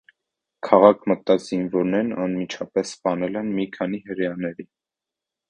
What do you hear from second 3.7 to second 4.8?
քանի հրեաների։